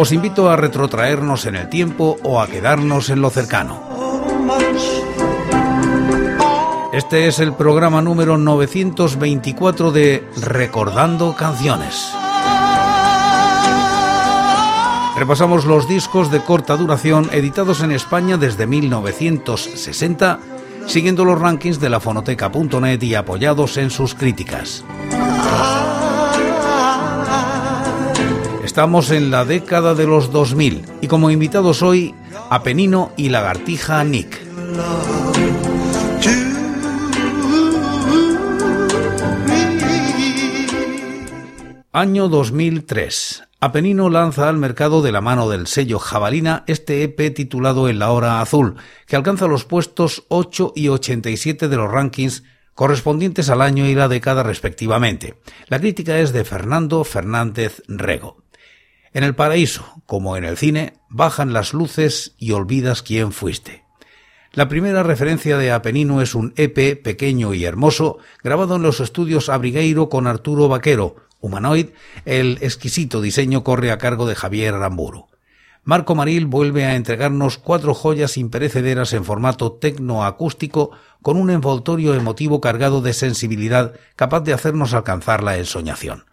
[0.00, 3.82] Os invito a retrotraernos en el tiempo o a quedarnos en lo cercano.
[6.92, 12.12] Este es el programa número 924 de Recordando Canciones.
[15.16, 20.38] Repasamos los discos de corta duración editados en España desde 1960,
[20.86, 24.84] siguiendo los rankings de la fonoteca.net y apoyados en sus críticas.
[28.78, 32.14] Estamos en la década de los 2000 y como invitados hoy,
[32.48, 34.40] Apenino y Lagartija Nick.
[41.90, 43.42] Año 2003.
[43.58, 48.12] Apenino lanza al mercado de la mano del sello Jabalina este EP titulado En la
[48.12, 48.76] Hora Azul,
[49.08, 54.06] que alcanza los puestos 8 y 87 de los rankings correspondientes al año y la
[54.06, 55.34] década respectivamente.
[55.66, 58.47] La crítica es de Fernando Fernández Rego.
[59.12, 63.84] En el paraíso, como en el cine, bajan las luces y olvidas quién fuiste.
[64.52, 69.48] La primera referencia de Apenino es un EP pequeño y hermoso, grabado en los estudios
[69.48, 71.88] Abrigueiro con Arturo Vaquero, Humanoid,
[72.24, 75.26] el exquisito diseño corre a cargo de Javier Aramburu.
[75.84, 80.90] Marco Maril vuelve a entregarnos cuatro joyas imperecederas en formato tecnoacústico
[81.22, 86.27] con un envoltorio emotivo cargado de sensibilidad capaz de hacernos alcanzar la ensoñación.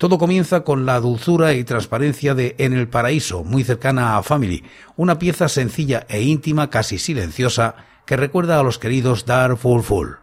[0.00, 4.64] Todo comienza con la dulzura y transparencia de En el Paraíso, muy cercana a Family,
[4.96, 7.74] una pieza sencilla e íntima, casi silenciosa,
[8.06, 10.19] que recuerda a los queridos Dar Full Full.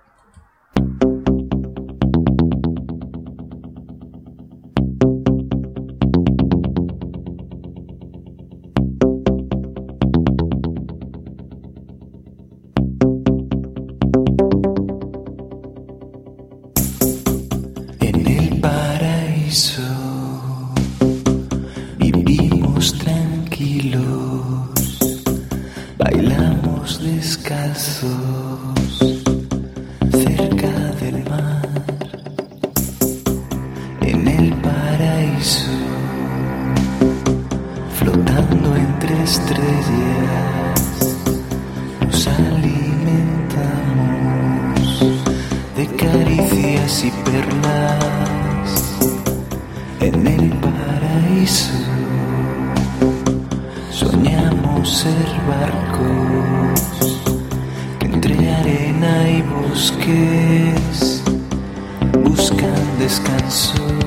[39.38, 40.80] estrellas
[42.02, 42.80] nos alimentamos
[45.78, 48.70] de caricias y perlas
[50.00, 51.78] en el paraíso.
[53.92, 56.82] Soñamos ser barcos
[58.00, 61.24] que entre arena y bosques
[62.24, 64.07] buscan descanso.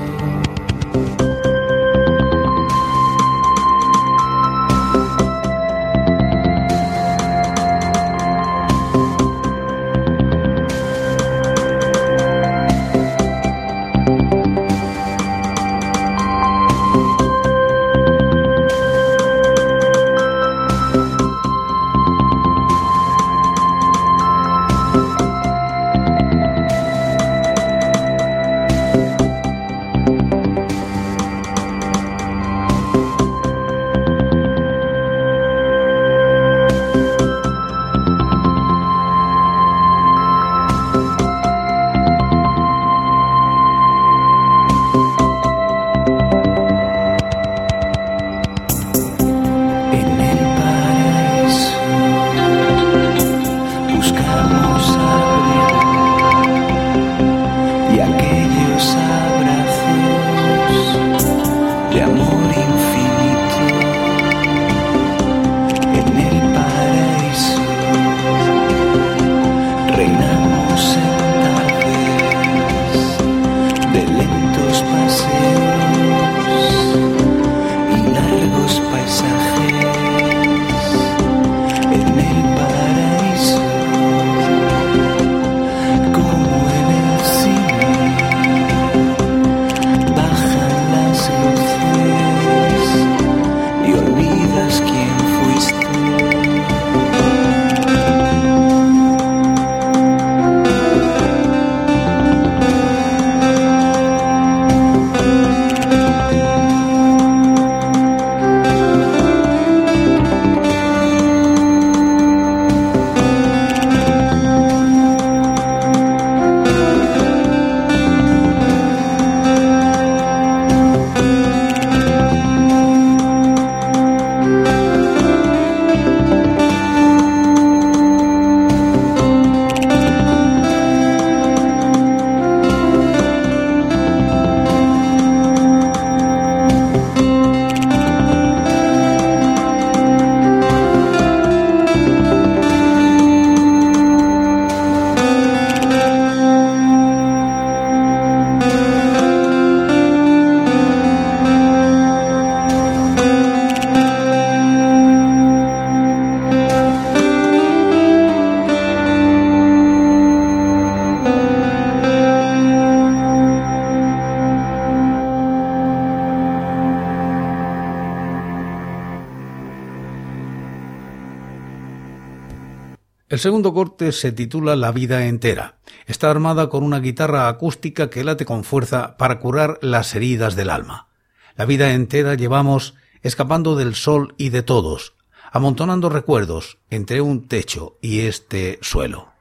[173.40, 175.78] Segundo corte se titula La vida entera.
[176.06, 180.70] Está armada con una guitarra acústica que late con fuerza para curar las heridas del
[180.70, 181.08] alma.
[181.56, 185.14] La vida entera llevamos escapando del sol y de todos,
[185.52, 189.32] amontonando recuerdos entre un techo y este suelo.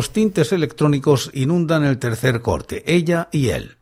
[0.00, 3.76] Los tintes electrónicos inundan el tercer corte, ella y él.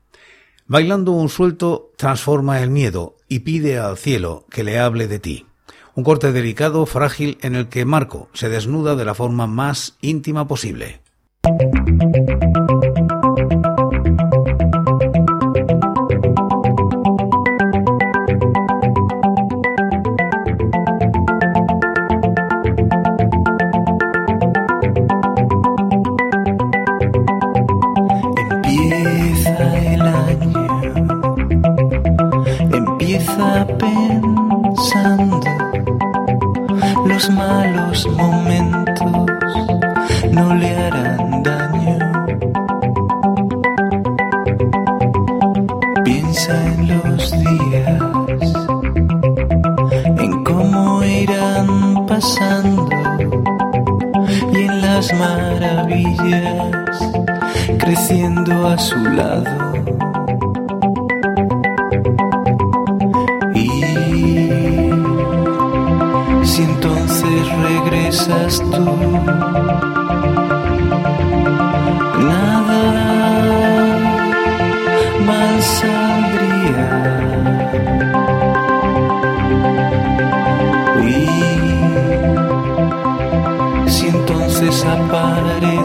[0.66, 5.46] Bailando un suelto transforma el miedo y pide al cielo que le hable de ti.
[5.94, 10.48] Un corte delicado, frágil, en el que Marco se desnuda de la forma más íntima
[10.48, 11.02] posible.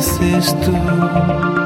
[0.04, 1.63] disseste tu.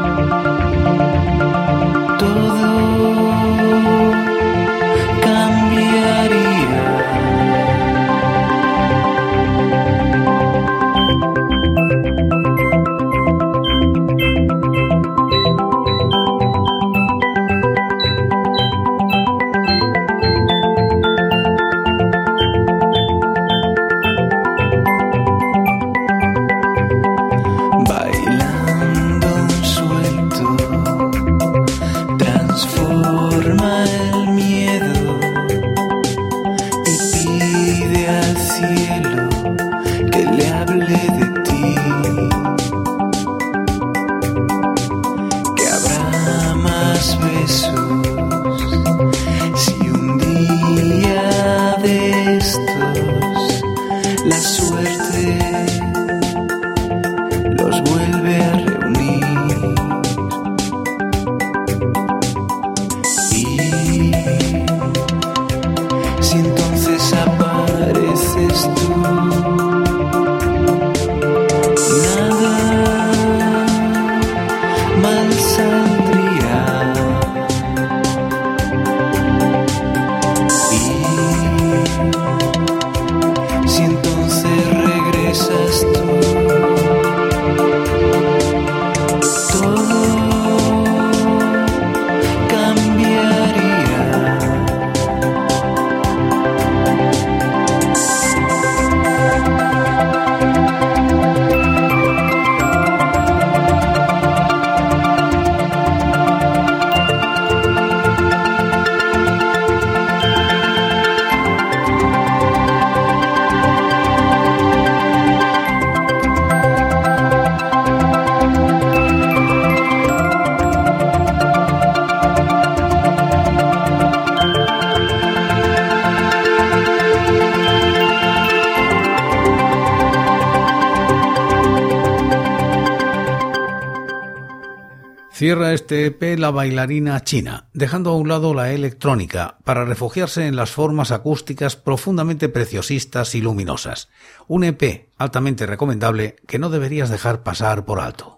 [135.38, 140.56] Cierra este EP la bailarina china, dejando a un lado la electrónica para refugiarse en
[140.56, 144.10] las formas acústicas profundamente preciosistas y luminosas.
[144.48, 148.37] Un EP altamente recomendable que no deberías dejar pasar por alto.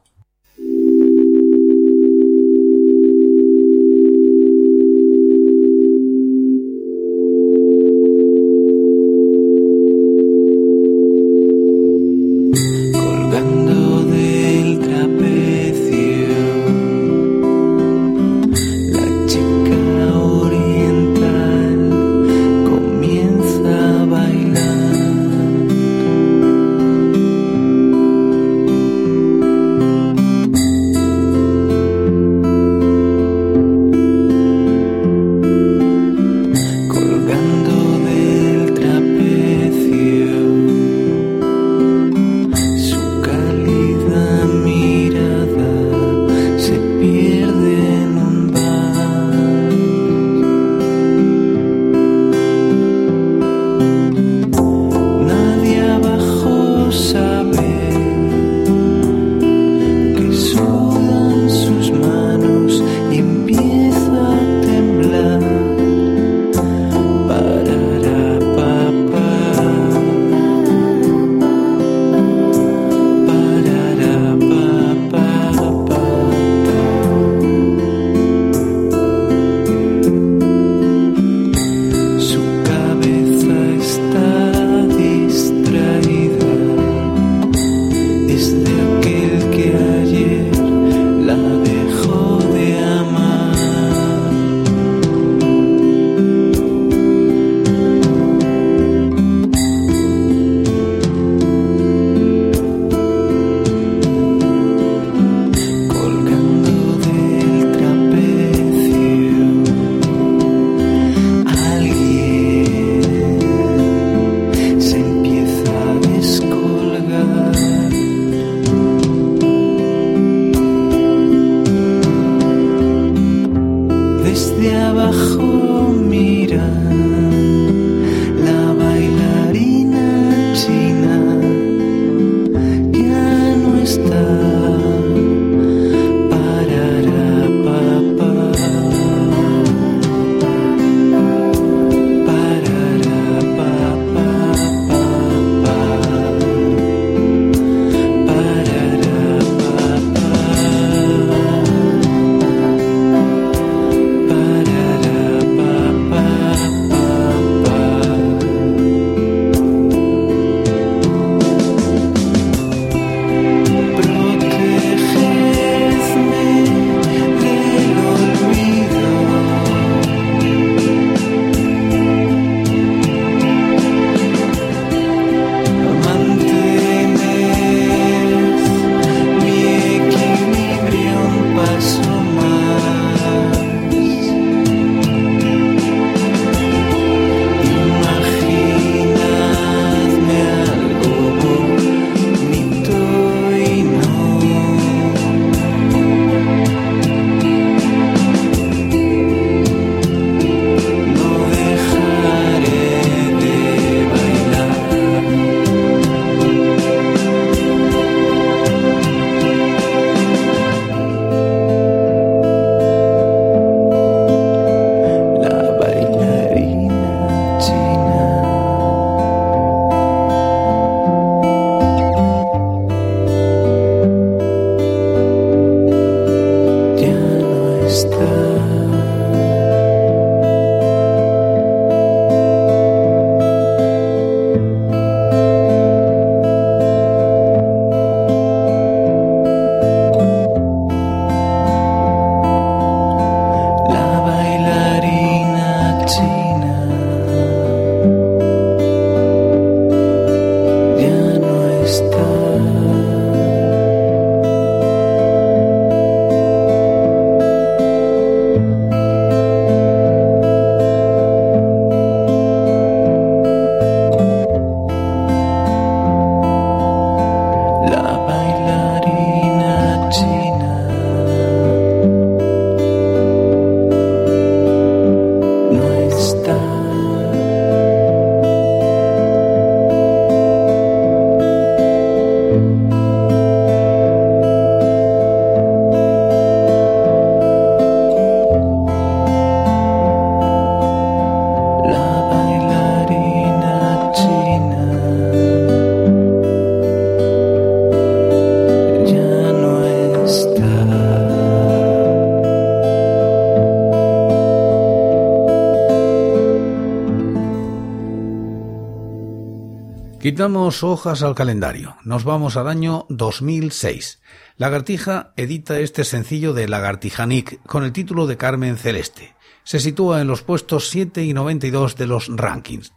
[310.29, 311.97] Quitamos hojas al calendario.
[312.03, 314.21] Nos vamos al año 2006.
[314.57, 319.33] Lagartija edita este sencillo de Lagartija Nick con el título de Carmen Celeste.
[319.63, 322.93] Se sitúa en los puestos 7 y 92 de los rankings.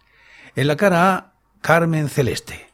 [0.56, 2.66] En la cara A, Carmen Celeste.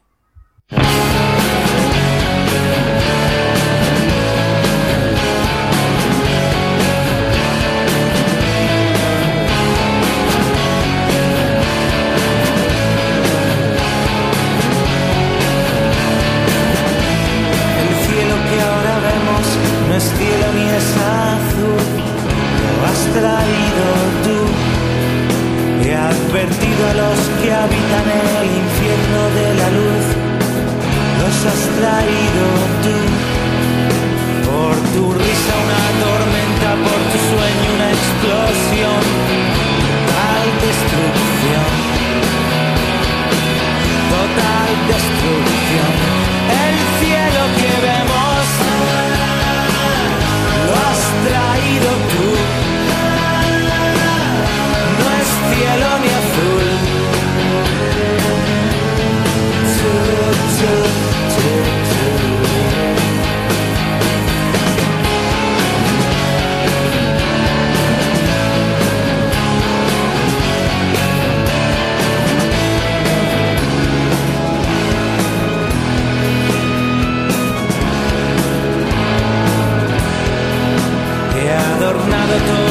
[26.31, 30.05] A los que habitan el infierno de la luz,
[31.21, 32.45] los has traído
[32.85, 32.97] tú.
[34.45, 39.03] Por tu risa una tormenta, por tu sueño una explosión,
[40.05, 41.71] total destrucción,
[44.13, 46.18] total destrucción.
[82.29, 82.68] Adornado todo el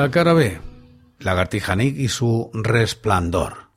[0.00, 0.60] la cara B,
[1.18, 3.67] Lagartija y su resplandor.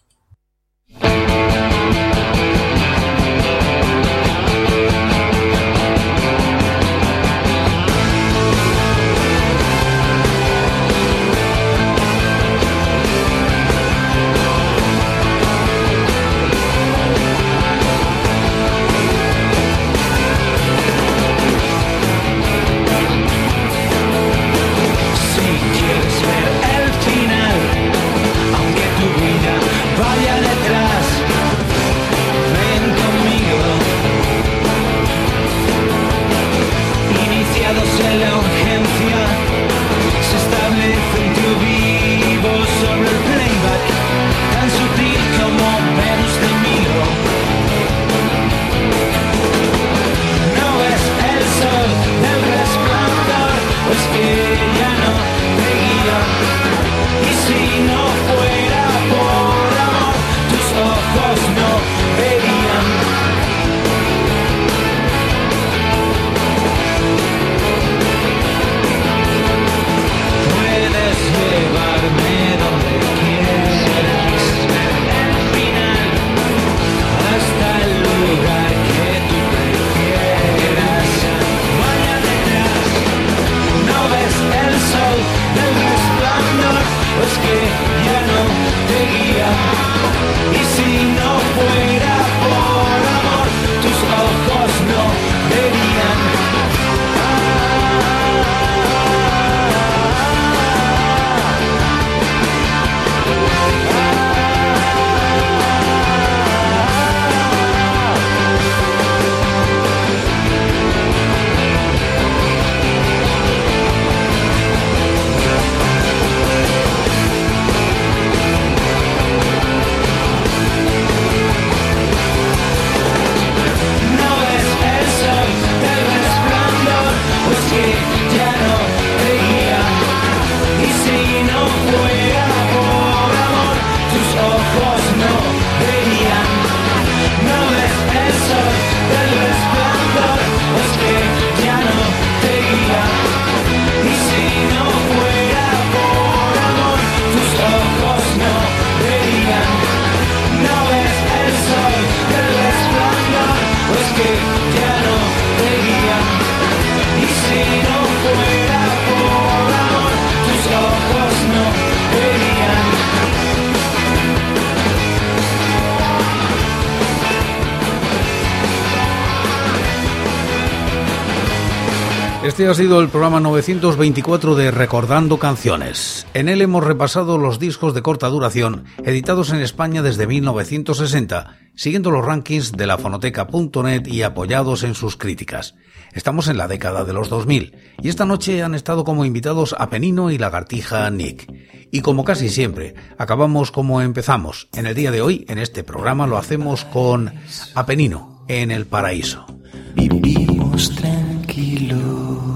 [172.62, 176.28] Este ha sido el programa 924 de Recordando Canciones.
[176.36, 182.12] En él hemos repasado los discos de corta duración editados en España desde 1960, siguiendo
[182.12, 185.74] los rankings de la fonoteca.net y apoyados en sus críticas.
[186.14, 190.30] Estamos en la década de los 2000 y esta noche han estado como invitados Apenino
[190.30, 191.52] y Lagartija Nick.
[191.90, 194.70] Y como casi siempre, acabamos como empezamos.
[194.76, 197.34] En el día de hoy, en este programa, lo hacemos con
[197.74, 199.48] Apenino en el paraíso.
[199.96, 202.51] Vivimos tranquilos,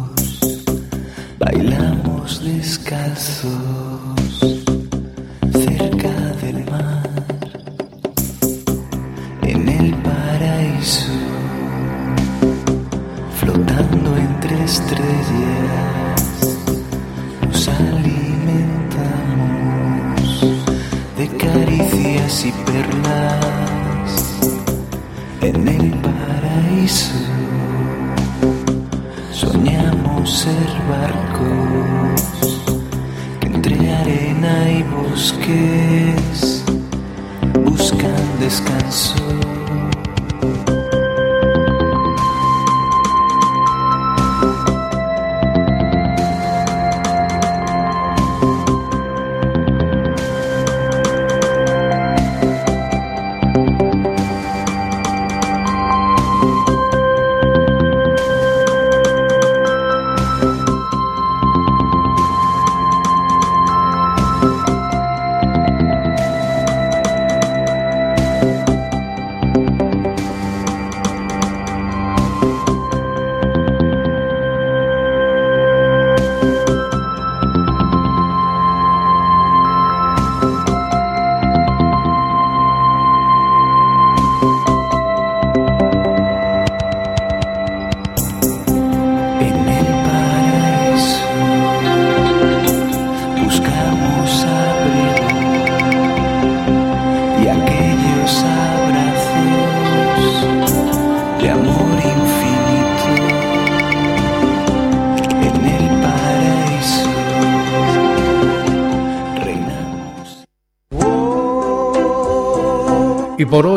[1.46, 2.44] bailamos.
[2.44, 3.95] Descalzos